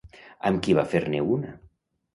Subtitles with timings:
[0.51, 1.57] Amb qui va fer-ne una?